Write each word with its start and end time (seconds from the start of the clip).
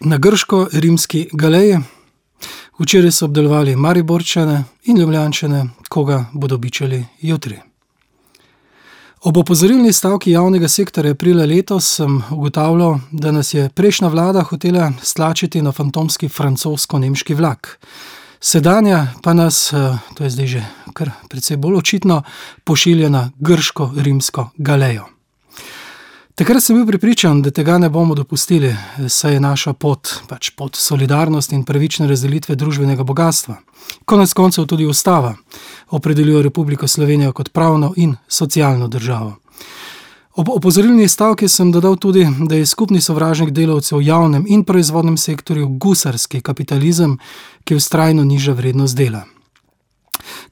na 0.00 0.18
grško-rimski 0.18 1.28
galeji. 1.32 1.78
Včeraj 2.78 3.12
so 3.12 3.24
obdelovali 3.24 3.76
Mariborčane 3.76 4.64
in 4.84 4.98
Ljubljančane, 4.98 5.68
koga 5.88 6.24
bodo 6.32 6.58
bičali 6.58 7.04
jutri. 7.20 7.58
Ob 9.20 9.36
opozorilni 9.36 9.92
stavki 9.92 10.30
javnega 10.30 10.68
sektorja 10.68 11.12
aprila 11.12 11.44
letos 11.44 11.94
sem 11.96 12.22
ugotavljal, 12.30 12.98
da 13.10 13.32
nas 13.32 13.54
je 13.54 13.68
prejšnja 13.68 14.08
vlada 14.08 14.42
hotela 14.42 14.92
stlačiti 15.02 15.62
na 15.62 15.72
fantomski 15.72 16.28
francosko-nemški 16.28 17.34
vlak. 17.34 17.78
Sedanja 18.40 19.06
pa 19.22 19.34
nas, 19.34 19.72
to 20.14 20.24
je 20.24 20.30
zdaj 20.30 20.46
že 20.46 20.64
kar 20.94 21.10
precej 21.28 21.56
bolj 21.56 21.76
očitno, 21.76 22.22
pošilja 22.64 23.08
na 23.08 23.30
grško-rimsko 23.40 24.50
galejo. 24.56 25.17
Takrat 26.38 26.62
sem 26.62 26.76
bil 26.76 26.86
prepričan, 26.86 27.40
da 27.42 27.50
tega 27.50 27.78
ne 27.82 27.88
bomo 27.90 28.14
dopustili, 28.14 28.76
saj 29.08 29.32
je 29.32 29.40
naša 29.40 29.72
pot 29.72 30.08
pač 30.28 30.52
pot 30.54 30.76
solidarnosti 30.78 31.56
in 31.56 31.64
pravične 31.66 32.06
razdelitve 32.06 32.54
družbenega 32.54 33.02
bogastva. 33.02 33.56
Konec 34.04 34.32
koncev 34.38 34.68
tudi 34.70 34.86
ustava 34.86 35.34
opredeljuje 35.90 36.42
Republiko 36.42 36.86
Slovenijo 36.86 37.32
kot 37.32 37.50
pravno 37.50 37.90
in 37.96 38.14
socialno 38.28 38.88
državo. 38.88 39.34
Ob 40.36 40.48
opozorilni 40.48 41.08
stavki 41.08 41.48
sem 41.48 41.72
dodal 41.72 41.96
tudi, 41.96 42.28
da 42.38 42.54
je 42.54 42.66
skupni 42.66 43.00
sovražnik 43.00 43.50
delavcev 43.50 43.98
v 43.98 44.06
javnem 44.06 44.44
in 44.46 44.62
proizvodnem 44.64 45.16
sektorju 45.16 45.66
gusarski 45.68 46.40
kapitalizem, 46.40 47.18
ki 47.64 47.80
vztrajno 47.82 48.24
niža 48.24 48.52
vrednost 48.52 48.96
dela. 48.96 49.24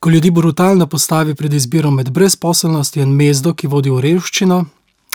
Ko 0.01 0.11
ljudi 0.11 0.31
brutalno 0.31 0.87
postavi 0.87 1.35
pred 1.35 1.55
izbiro 1.55 1.91
med 1.91 2.11
brezposelnostjo 2.11 3.03
in 3.03 3.15
mezdo, 3.15 3.55
ki 3.55 3.67
vodi 3.67 3.91
v 3.91 4.01
revščino, 4.01 4.65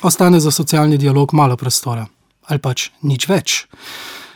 ostane 0.02 0.40
za 0.40 0.52
socialni 0.52 0.98
dialog 0.98 1.34
malo 1.34 1.58
prostora. 1.58 2.08
Ali 2.48 2.60
pač 2.60 2.90
nič 3.02 3.28
več. 3.30 3.66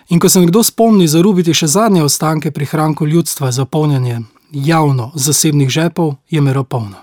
In 0.10 0.20
ko 0.20 0.30
se 0.30 0.40
nekdo 0.40 0.64
spomni 0.64 1.08
zarubiti 1.08 1.54
še 1.54 1.68
zadnje 1.68 2.04
ostanke 2.04 2.52
prihrankov 2.52 3.08
ljudstva 3.08 3.52
za 3.52 3.66
polnjenje 3.66 4.22
javno-zasebnih 4.52 5.70
žepov, 5.70 6.16
je 6.30 6.42
mera 6.42 6.64
polna. 6.64 7.02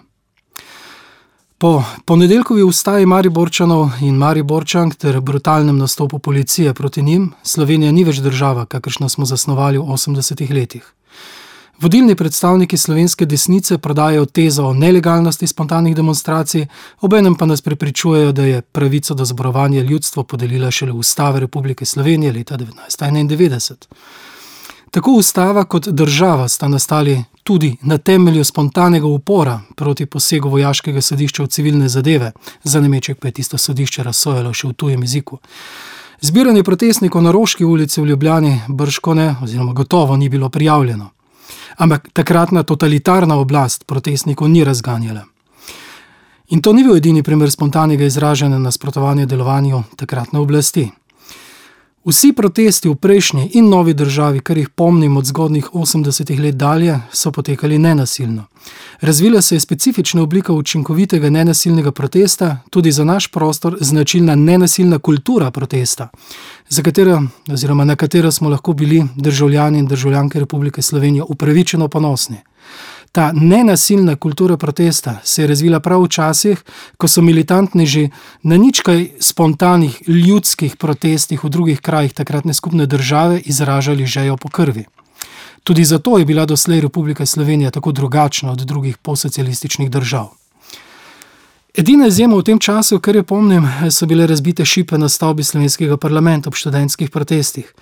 Po 1.58 1.84
ponedeljkovi 2.04 2.62
ustaji 2.62 3.06
Mariborčanov 3.06 4.00
in 4.00 4.16
Mariborčank 4.18 4.94
ter 4.94 5.20
brutalnem 5.20 5.78
nastopu 5.78 6.18
policije 6.18 6.74
proti 6.74 7.02
njim 7.02 7.32
Slovenija 7.42 7.92
ni 7.92 8.04
več 8.04 8.18
država, 8.18 8.66
kakršno 8.66 9.08
smo 9.08 9.26
zasnovali 9.26 9.78
v 9.78 9.92
osemdesetih 9.92 10.50
letih. 10.50 10.82
Vodilni 11.80 12.14
predstavniki 12.14 12.76
slovenske 12.76 13.26
desnice 13.26 13.78
prodajajo 13.78 14.26
tezo 14.26 14.64
o 14.64 14.74
nelegalnosti 14.74 15.46
spontanih 15.46 15.96
demonstracij, 15.96 16.66
obenem 17.00 17.34
pa 17.34 17.46
nas 17.46 17.60
prepričujejo, 17.60 18.32
da 18.32 18.42
je 18.42 18.62
pravico 18.62 19.14
do 19.14 19.24
zborovanja 19.24 19.82
ljudstvu 19.82 20.24
podelila 20.24 20.70
šele 20.70 20.92
Ustava 20.92 21.38
Republike 21.38 21.84
Slovenije 21.84 22.32
leta 22.32 22.56
devetnajststo 22.56 23.04
enaindevetdeset. 23.04 23.88
Tako 24.92 25.12
ustava 25.12 25.64
kot 25.64 25.88
država 25.88 26.48
sta 26.48 26.68
nastali 26.68 27.24
tudi 27.42 27.76
na 27.82 27.98
temelju 27.98 28.44
spontanega 28.44 29.06
upora 29.06 29.60
proti 29.76 30.06
posegu 30.06 30.48
vojaškega 30.48 31.00
sodišča 31.00 31.42
v 31.42 31.46
civilne 31.46 31.88
zadeve, 31.88 32.32
za 32.64 32.80
nameček 32.80 33.18
pa 33.18 33.28
je 33.28 33.32
tisto 33.32 33.58
sodišče 33.58 34.02
razsojalo 34.02 34.52
še 34.52 34.68
v 34.68 34.72
tujem 34.72 35.02
jeziku. 35.02 35.38
Zbiranje 36.20 36.62
protestnikov 36.62 37.22
na 37.22 37.32
Roški 37.32 37.64
ulici 37.64 38.00
v 38.00 38.06
Ljubljani 38.06 38.60
bržkone 38.68 39.36
oziroma 39.42 39.72
gotovo 39.72 40.16
ni 40.16 40.28
bilo 40.28 40.48
prijavljeno. 40.48 41.10
Ampak 41.76 42.08
takratna 42.12 42.62
totalitarna 42.62 43.36
oblast 43.36 43.86
protestnikov 43.86 44.48
ni 44.48 44.64
razganjala. 44.64 45.24
In 46.48 46.62
to 46.62 46.72
ni 46.72 46.84
bil 46.84 46.96
edini 46.96 47.22
primer 47.22 47.50
spontanega 47.50 48.04
izražanja 48.04 48.58
nasprotovanja 48.58 49.26
delovanju 49.26 49.82
takratne 49.96 50.38
oblasti. 50.38 50.90
Vsi 52.02 52.32
protesti 52.32 52.88
v 52.88 52.96
prejšnji 52.98 53.50
in 53.54 53.68
novi 53.70 53.92
državi, 53.94 54.40
kar 54.40 54.58
jih 54.58 54.68
pomnim 54.74 55.16
od 55.16 55.24
zgodnjih 55.24 55.68
osemdesetih 55.74 56.40
let 56.40 56.56
dalje, 56.58 56.96
so 57.12 57.30
potekali 57.30 57.78
nenasilno. 57.78 58.44
Razvila 59.00 59.42
se 59.42 59.54
je 59.54 59.60
specifična 59.60 60.22
oblika 60.22 60.52
učinkovitega 60.52 61.30
nenasilnega 61.30 61.92
protesta, 61.92 62.58
tudi 62.70 62.92
za 62.92 63.04
naš 63.04 63.28
prostor 63.28 63.76
značilna 63.80 64.34
nenasilna 64.34 64.98
kultura 64.98 65.50
protesta, 65.50 66.08
za 66.68 66.82
katero 66.82 67.22
oziroma 67.52 67.84
na 67.84 67.96
katero 67.96 68.32
smo 68.32 68.48
lahko 68.48 68.72
bili 68.72 69.04
državljani 69.16 69.78
in 69.78 69.86
državljanke 69.86 70.40
Republike 70.40 70.82
Slovenije 70.82 71.22
upravičeno 71.22 71.88
ponosni. 71.88 72.36
Ta 73.12 73.32
nenasilna 73.32 74.16
kultura 74.16 74.56
protesta 74.56 75.18
se 75.24 75.42
je 75.42 75.46
razvila 75.46 75.80
prav 75.80 76.02
v 76.02 76.08
časih, 76.08 76.62
ko 76.96 77.08
so 77.08 77.20
militantneži 77.20 78.08
na 78.42 78.56
nič 78.56 78.80
kaj 78.80 79.08
spontanih 79.20 79.98
ljudskih 80.08 80.76
protestih 80.76 81.44
v 81.44 81.48
drugih 81.48 81.80
krajih 81.80 82.12
takratne 82.12 82.54
skupne 82.54 82.86
države 82.86 83.40
izražali 83.44 84.06
žejo 84.06 84.36
po 84.36 84.48
krvi. 84.48 84.84
Tudi 85.64 85.84
zato 85.84 86.18
je 86.18 86.24
bila 86.24 86.46
doslej 86.46 86.80
Republika 86.80 87.26
Slovenija 87.26 87.70
tako 87.70 87.92
drugačna 87.92 88.52
od 88.52 88.58
drugih 88.58 88.98
postsocialističnih 88.98 89.90
držav. 89.90 90.30
Edina 91.74 92.06
izjema 92.06 92.36
v 92.36 92.42
tem 92.42 92.58
času, 92.58 92.98
kar 93.00 93.16
jo 93.16 93.22
pomnim, 93.22 93.68
so 93.90 94.06
bile 94.06 94.26
razbite 94.26 94.64
šipe 94.64 94.98
na 94.98 95.08
stavbi 95.08 95.44
slovenskega 95.44 95.96
parlamenta 95.96 96.48
ob 96.48 96.54
študentskih 96.54 97.10
protestih. 97.10 97.74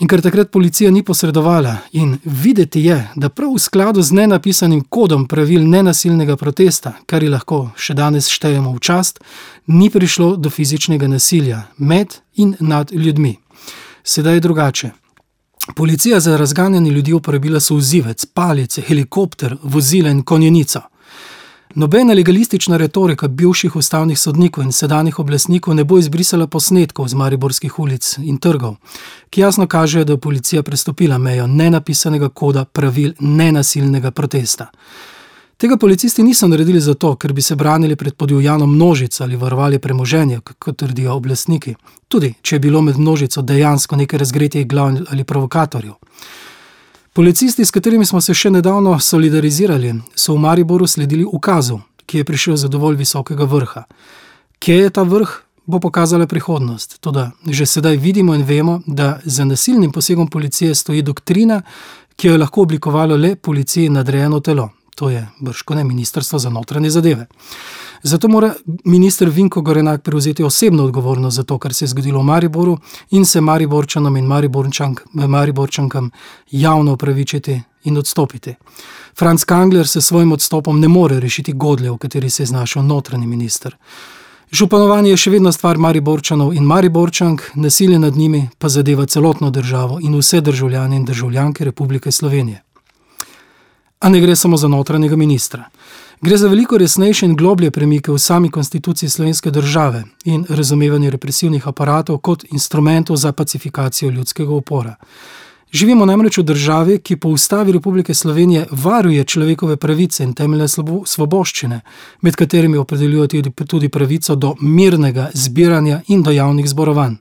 In 0.00 0.08
ker 0.08 0.22
takrat 0.24 0.48
policija 0.50 0.90
ni 0.90 1.02
posredovala 1.04 1.74
in 1.92 2.14
videti 2.24 2.80
je, 2.84 2.96
da 3.16 3.28
prav 3.28 3.52
v 3.52 3.58
skladu 3.60 4.02
z 4.02 4.16
nenapisanim 4.16 4.80
kodom 4.88 5.26
pravil 5.28 5.66
nenasilnega 5.68 6.36
protesta, 6.40 6.94
kar 7.06 7.24
lahko 7.28 7.58
še 7.76 7.94
danes 7.94 8.30
štejemo 8.32 8.72
v 8.72 8.80
čast, 8.80 9.20
ni 9.66 9.90
prišlo 9.92 10.36
do 10.40 10.48
fizičnega 10.50 11.08
nasilja 11.08 11.66
med 11.76 12.16
in 12.40 12.56
nad 12.60 12.92
ljudmi. 12.92 13.36
Sedaj 14.02 14.34
je 14.34 14.40
drugače. 14.40 14.90
Policija 15.76 16.20
za 16.20 16.36
razganjanje 16.36 16.90
ljudi 16.90 17.12
uporabila 17.12 17.60
solzivec, 17.60 18.24
palice, 18.24 18.82
helikopter, 18.82 19.56
vozila 19.62 20.10
in 20.10 20.22
konjenico. 20.22 20.80
Nobena 21.74 22.14
legalistična 22.14 22.76
retorika 22.76 23.28
bivših 23.28 23.76
ustavnih 23.76 24.18
sodnikov 24.18 24.64
in 24.64 24.72
sedanjih 24.72 25.18
oblastnikov 25.18 25.74
ne 25.74 25.84
bo 25.84 25.98
izbrisala 25.98 26.46
posnetkov 26.46 27.08
z 27.08 27.14
mariborskih 27.14 27.78
ulic 27.78 28.16
in 28.18 28.38
trgov, 28.38 28.74
ki 29.30 29.40
jasno 29.40 29.66
kažejo, 29.66 30.04
da 30.04 30.12
je 30.12 30.20
policija 30.20 30.62
prestopila 30.62 31.18
mejo 31.18 31.46
nenapisanega 31.46 32.28
koda 32.28 32.64
pravil 32.64 33.12
nenasilnega 33.20 34.10
protesta. 34.10 34.66
Tega 35.56 35.76
policisti 35.76 36.22
niso 36.22 36.48
naredili 36.48 36.80
zato, 36.80 37.14
ker 37.16 37.32
bi 37.32 37.42
se 37.42 37.54
branili 37.56 37.96
pred 37.96 38.14
podivjano 38.14 38.66
množico 38.66 39.24
ali 39.24 39.36
varovali 39.36 39.78
premoženje, 39.78 40.40
kot 40.58 40.76
trdijo 40.76 41.14
oblastniki, 41.14 41.74
tudi 42.08 42.34
če 42.42 42.56
je 42.56 42.60
bilo 42.60 42.82
med 42.82 42.98
množico 42.98 43.42
dejansko 43.42 43.96
nekaj 43.96 44.18
razgretih 44.18 44.66
glav 44.66 44.96
ali 45.10 45.24
provokatorjev. 45.24 45.94
Policisti, 47.12 47.64
s 47.64 47.70
katerimi 47.70 48.06
smo 48.06 48.20
se 48.20 48.34
še 48.34 48.52
nedavno 48.54 48.92
solidarizirali, 49.02 49.96
so 50.14 50.36
v 50.36 50.42
Mariboru 50.44 50.86
sledili 50.86 51.24
ukazu, 51.26 51.80
ki 52.06 52.20
je 52.20 52.24
prišel 52.24 52.56
z 52.56 52.68
dovolj 52.70 53.00
visokega 53.00 53.48
vrha. 53.50 53.82
Kje 54.62 54.76
je 54.76 54.92
ta 54.94 55.02
vrh, 55.02 55.32
bo 55.66 55.80
pokazala 55.82 56.28
prihodnost, 56.30 57.00
toda 57.00 57.32
že 57.46 57.66
sedaj 57.66 57.96
vidimo 57.96 58.34
in 58.34 58.44
vemo, 58.46 58.78
da 58.86 59.18
za 59.24 59.44
nasilnim 59.44 59.90
posegom 59.90 60.30
policije 60.30 60.74
stoji 60.74 61.02
doktrina, 61.02 61.62
ki 62.16 62.28
jo 62.28 62.34
je 62.34 62.38
lahko 62.38 62.62
oblikovalo 62.62 63.16
le 63.16 63.34
policiji 63.36 63.90
nadrejeno 63.90 64.40
telo, 64.40 64.68
to 65.00 65.08
je 65.10 65.28
bržkone 65.40 65.84
Ministrstvo 65.84 66.38
za 66.38 66.50
notranje 66.50 66.90
zadeve. 66.90 67.26
Zato 68.02 68.28
mora 68.28 68.54
minister 68.84 69.28
Vinko 69.28 69.60
Gorenak 69.60 70.02
prevzeti 70.02 70.44
osebno 70.44 70.84
odgovornost 70.84 71.36
za 71.36 71.42
to, 71.42 71.58
kar 71.58 71.74
se 71.74 71.84
je 71.84 71.88
zgodilo 71.88 72.20
v 72.20 72.24
Mariboru, 72.24 72.78
in 73.10 73.24
se 73.24 73.40
Mariborčanom 73.40 74.16
in 74.16 74.28
Mariborčankam 75.14 76.10
javno 76.50 76.92
opravičiti 76.92 77.60
in 77.84 77.96
odstopiti. 77.96 78.54
Franc 79.18 79.44
Kangler 79.44 79.88
s 79.88 80.00
svojim 80.00 80.32
odstopom 80.32 80.80
ne 80.80 80.88
more 80.88 81.20
rešiti 81.20 81.52
godlje, 81.52 81.90
v 81.90 81.98
kateri 81.98 82.30
se 82.30 82.42
je 82.42 82.46
znašel 82.46 82.82
notranji 82.82 83.26
minister. 83.26 83.76
Županovanje 84.52 85.10
je 85.10 85.16
še 85.16 85.30
vedno 85.30 85.52
stvar 85.52 85.78
Mariborčanov 85.78 86.52
in 86.52 86.64
Mariborčank, 86.64 87.42
nasilje 87.54 87.98
nad 87.98 88.16
njimi 88.16 88.48
pa 88.58 88.68
zadeva 88.68 89.06
celotno 89.06 89.50
državo 89.50 90.00
in 90.00 90.18
vse 90.18 90.40
državljane 90.40 90.96
in 90.96 91.04
državljanke 91.04 91.64
Republike 91.64 92.12
Slovenije. 92.12 92.62
A 94.00 94.08
ne 94.08 94.20
gre 94.20 94.36
samo 94.36 94.56
za 94.56 94.68
notranjega 94.68 95.16
ministra. 95.16 95.64
Gre 96.20 96.36
za 96.36 96.48
veliko 96.48 96.78
resnejše 96.78 97.26
in 97.26 97.36
globlje 97.36 97.70
premike 97.70 98.12
v 98.12 98.18
sami 98.18 98.50
konstituciji 98.50 99.08
slovenske 99.08 99.50
države 99.50 100.04
in 100.24 100.44
razumevanje 100.48 101.10
represivnih 101.10 101.68
aparatov 101.68 102.18
kot 102.18 102.44
instrumentov 102.50 103.16
za 103.16 103.32
pacifikacijo 103.32 104.10
ljudskega 104.10 104.50
upora. 104.50 104.94
Živimo 105.72 106.06
namreč 106.06 106.38
v 106.38 106.42
državi, 106.42 106.98
ki 106.98 107.16
po 107.16 107.28
Ustavi 107.28 107.72
Republike 107.72 108.14
Slovenije 108.14 108.66
varuje 108.70 109.24
človekove 109.24 109.76
pravice 109.76 110.24
in 110.24 110.32
temeljne 110.34 110.68
svoboščine, 111.06 111.80
med 112.20 112.36
katerimi 112.36 112.76
opredeljuje 112.76 113.28
tudi 113.66 113.88
pravico 113.88 114.34
do 114.34 114.54
mirnega 114.60 115.30
zbiranja 115.34 116.00
in 116.08 116.22
do 116.22 116.30
javnih 116.30 116.68
zborovanj. 116.68 117.14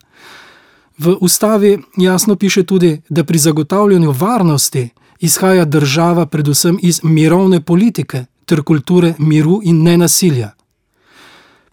V 0.97 1.17
ustavi 1.21 1.77
jasno 1.97 2.35
piše 2.35 2.63
tudi, 2.63 3.01
da 3.09 3.23
pri 3.23 3.37
zagotavljanju 3.37 4.11
varnosti 4.11 4.89
izhaja 5.19 5.65
država 5.65 6.25
predvsem 6.25 6.79
iz 6.81 6.99
mirovne 7.03 7.61
politike 7.61 8.25
ter 8.45 8.63
kulture 8.63 9.13
miru 9.17 9.59
in 9.63 9.83
nenasilja. 9.83 10.51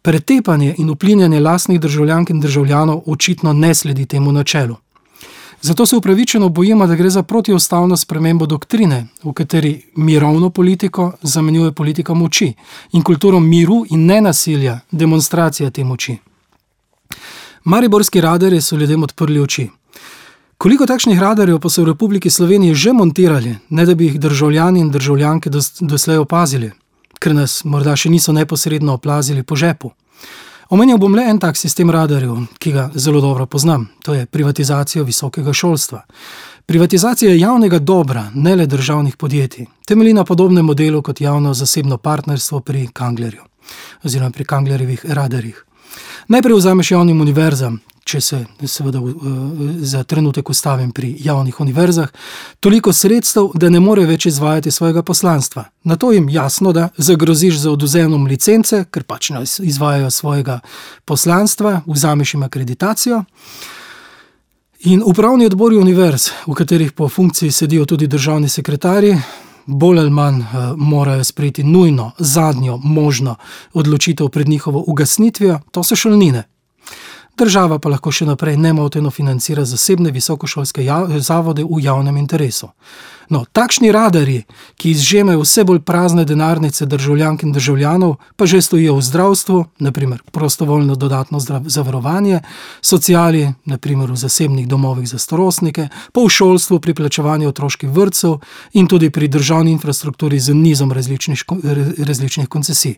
Pretepanje 0.03 0.75
in 0.79 0.91
vplinjanje 0.91 1.41
lastnih 1.41 1.81
državljank 1.81 2.31
in 2.31 2.41
državljanov 2.41 3.03
očitno 3.07 3.53
ne 3.53 3.75
sledi 3.75 4.07
temu 4.07 4.33
načelu. 4.33 4.77
Zato 5.61 5.87
se 5.87 5.97
upravičeno 5.97 6.49
bojimo, 6.49 6.87
da 6.87 6.95
gre 6.95 7.11
za 7.11 7.23
protiustavno 7.23 7.97
spremembo 7.97 8.47
doktrine, 8.47 9.07
v 9.25 9.33
kateri 9.33 9.83
mirovno 9.97 10.51
politiko 10.51 11.13
zamenjuje 11.23 11.73
politika 11.73 12.15
moči 12.15 12.53
in 12.93 13.03
kulturo 13.03 13.41
miru 13.41 13.85
in 13.91 14.07
nenasilja, 14.07 14.81
demonstracija 14.91 15.71
te 15.71 15.85
moči. 15.85 16.17
Mariborski 17.65 18.21
radarji 18.21 18.61
so 18.61 18.77
ljudem 18.77 19.03
odprli 19.03 19.41
oči. 19.41 19.69
Koliko 20.59 20.87
takšnih 20.87 21.21
radarjev 21.21 21.59
pa 21.61 21.69
so 21.69 21.83
v 21.83 21.93
Republiki 21.93 22.31
Sloveniji 22.31 22.75
že 22.75 22.93
montirali, 22.93 23.57
ne 23.71 23.87
da 23.87 23.95
bi 23.95 24.05
jih 24.05 24.21
državljani 24.21 24.81
in 24.81 24.91
državljanke 24.91 25.51
doslej 25.81 26.19
opazili, 26.19 26.71
ker 27.21 27.35
nas 27.35 27.65
morda 27.65 27.97
še 27.97 28.09
niso 28.11 28.33
neposredno 28.33 28.95
oplazili 28.95 29.43
po 29.43 29.57
žepu? 29.57 29.91
Omenil 30.71 30.99
bom 30.99 31.15
le 31.15 31.23
en 31.31 31.39
tak 31.39 31.57
sistem 31.57 31.91
radarjev, 31.91 32.39
ki 32.59 32.73
ga 32.73 32.91
zelo 32.95 33.21
dobro 33.21 33.47
poznam, 33.47 33.89
to 34.03 34.15
je 34.15 34.27
privatizacija 34.27 35.05
visokega 35.05 35.53
šolstva. 35.53 36.01
Privatizacija 36.67 37.35
javnega 37.35 37.79
dobra, 37.79 38.31
ne 38.35 38.57
le 38.57 38.67
državnih 38.67 39.17
podjetij, 39.17 39.67
temelji 39.87 40.15
na 40.15 40.25
podobnem 40.25 40.65
modelu 40.65 41.03
kot 41.03 41.21
javno-zasebno 41.21 41.99
partnerstvo 41.99 42.61
pri 42.61 42.89
Kanglerju 42.93 43.45
oziroma 44.05 44.31
pri 44.31 44.45
Kanglerjevih 44.45 45.05
radarjih. 45.05 45.65
Najprej 46.29 46.57
vzameš 46.57 46.91
javnim 46.91 47.21
univerzam, 47.21 47.79
če 48.07 48.21
se 48.21 48.39
seveda 48.71 49.01
za 49.83 50.05
trenutek 50.05 50.51
ustavim 50.51 50.93
pri 50.95 51.11
javnih 51.21 51.61
univerzah, 51.61 52.13
toliko 52.61 52.93
sredstev, 52.93 53.51
da 53.55 53.71
ne 53.71 53.81
more 53.83 54.07
več 54.07 54.29
izvajati 54.31 54.71
svojega 54.71 55.03
poslanstva. 55.03 55.65
Nato 55.85 56.13
jim 56.15 56.29
jasno, 56.31 56.73
da 56.73 56.89
zagroziš 56.97 57.59
z 57.65 57.73
odvzemom 57.75 58.29
licence, 58.31 58.85
ker 58.91 59.03
pač 59.03 59.33
ne 59.35 59.43
izvajajo 59.43 60.11
svojega 60.11 60.61
poslanstva, 61.05 61.81
vzameš 61.87 62.35
jim 62.35 62.47
akreditacijo. 62.47 63.25
In 64.87 65.03
upravni 65.03 65.49
odbori 65.51 65.77
univerz, 65.77 66.31
v 66.47 66.55
katerih 66.55 66.93
po 66.93 67.09
funkciji 67.09 67.51
sedijo 67.51 67.89
tudi 67.91 68.07
državni 68.07 68.49
sekretarji, 68.49 69.17
bolj 69.67 69.99
ali 69.99 70.11
manj 70.11 70.45
morajo 70.77 71.25
sprejeti 71.25 71.65
nujno, 71.65 72.13
zadnjo 72.19 72.77
možno 72.77 73.35
odločitev 73.73 74.29
pred 74.29 74.49
njihovo 74.49 74.85
ugasnitvijo, 74.87 75.61
to 75.73 75.83
so 75.83 75.97
šolnine. 75.97 76.45
Država 77.37 77.77
pa 77.79 77.91
lahko 77.93 78.09
še 78.13 78.25
naprej 78.25 78.57
nemoteno 78.57 79.11
financira 79.13 79.65
zasebne 79.69 80.11
visokošolske 80.11 80.87
zavode 81.21 81.65
v 81.69 81.83
javnem 81.85 82.17
interesu. 82.17 82.71
No, 83.29 83.43
takšni 83.53 83.91
radarji, 83.93 84.45
ki 84.79 84.93
izžemajo 84.95 85.43
vse 85.43 85.65
bolj 85.69 85.83
prazne 85.85 86.25
denarnice 86.25 86.87
državljank 86.87 87.43
in 87.43 87.53
državljanov, 87.53 88.15
pa 88.37 88.47
že 88.47 88.63
stojijo 88.63 88.95
v 88.97 89.03
zdravstvu, 89.03 89.65
na 89.85 89.93
primer 89.93 90.23
prostovoljno 90.33 90.95
dodatno 90.95 91.41
zavarovanje, 91.67 92.41
sociali, 92.81 93.53
na 93.65 93.77
primer 93.79 94.11
v 94.11 94.17
zasebnih 94.17 94.69
domovih 94.69 95.09
za 95.09 95.19
starostnike, 95.19 95.89
pa 96.13 96.21
v 96.23 96.31
šolstvu 96.31 96.81
pri 96.81 96.95
plačevanju 96.95 97.49
otroških 97.49 97.91
vrtcev 97.91 98.39
in 98.73 98.89
tudi 98.89 99.11
pri 99.11 99.29
državni 99.29 99.77
infrastrukturi 99.77 100.41
z 100.41 100.55
nizom 100.55 100.93
različnih 100.93 101.45
različnih 101.99 102.49
koncesij. 102.49 102.97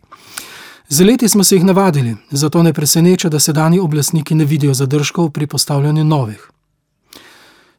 Z 0.89 1.05
leti 1.05 1.29
smo 1.29 1.45
se 1.45 1.57
jih 1.57 1.65
navadili, 1.65 2.17
zato 2.31 2.63
ne 2.63 2.73
preseneča, 2.73 3.29
da 3.29 3.41
sedanji 3.41 3.79
oblastniki 3.79 4.35
ne 4.35 4.45
vidijo 4.45 4.75
zadržkov 4.75 5.31
pri 5.31 5.47
postavljanju 5.47 6.05
novih. 6.05 6.51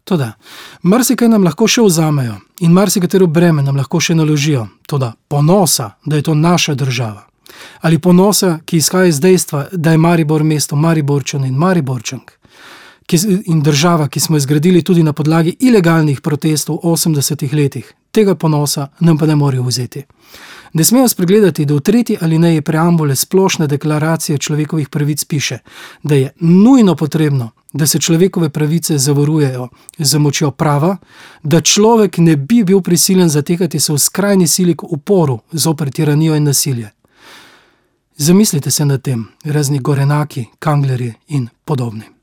Toda 0.04 0.34
marsikaj 0.82 1.30
nam 1.30 1.44
lahko 1.44 1.68
še 1.68 1.82
vzamejo 1.86 2.36
in 2.66 2.72
marsikatero 2.74 3.28
breme 3.28 3.62
nam 3.62 3.78
lahko 3.78 4.00
še 4.00 4.16
naložijo, 4.16 4.68
toda 4.88 5.14
ponosa, 5.28 5.92
da 6.06 6.16
je 6.16 6.26
to 6.26 6.34
naša 6.34 6.74
država, 6.74 7.28
ali 7.82 8.00
ponosa, 8.00 8.60
ki 8.66 8.78
izhaja 8.78 9.06
iz 9.06 9.20
dejstva, 9.20 9.68
da 9.72 9.92
je 9.92 9.98
Maribor 9.98 10.44
mesto 10.44 10.76
Mariborčanov 10.76 11.48
in 11.48 11.58
Mariborčank, 11.58 12.32
in 13.46 13.62
država, 13.62 14.08
ki 14.08 14.20
smo 14.20 14.38
jo 14.38 14.40
zgradili 14.40 14.82
tudi 14.84 15.04
na 15.04 15.14
podlagi 15.14 15.56
ilegalnih 15.60 16.22
protestov 16.22 16.80
v 16.84 16.94
osemdesetih 16.94 17.54
letih, 17.54 17.94
tega 18.12 18.36
ponosa 18.36 18.88
nam 19.00 19.18
pa 19.18 19.26
ne 19.26 19.36
morejo 19.36 19.64
vzeti. 19.64 20.04
Ne 20.74 20.84
smejo 20.84 21.08
spregledati, 21.08 21.66
da 21.66 21.74
v 21.74 21.80
tretji 21.80 22.18
alineji 22.22 22.62
preambule 22.62 23.16
Splošne 23.16 23.68
deklaracije 23.68 24.38
človekovih 24.38 24.90
pravic 24.90 25.26
piše, 25.26 25.58
da 26.04 26.16
je 26.16 26.32
nujno 26.40 26.96
potrebno, 26.96 27.52
da 27.74 27.88
se 27.88 28.00
človekove 28.00 28.50
pravice 28.50 28.98
zavarujejo 28.98 29.68
z 29.98 30.18
močjo 30.18 30.52
prava, 30.52 30.98
da 31.44 31.62
človek 31.62 32.18
ne 32.18 32.36
bi 32.36 32.64
bil 32.64 32.82
prisiljen 32.82 33.30
zatekati 33.30 33.80
se 33.80 33.94
v 33.94 33.98
skrajni 33.98 34.48
sili 34.48 34.76
k 34.76 34.84
uporu 34.84 35.40
zoper 35.52 35.92
tiranijo 35.92 36.36
in 36.36 36.44
nasilje. 36.44 36.90
Zamislite 38.18 38.72
se 38.72 38.86
nad 38.86 39.02
tem, 39.02 39.28
razni 39.44 39.80
Gorenaki, 39.80 40.46
Kanglerji 40.60 41.14
in 41.28 41.48
podobni. 41.66 42.19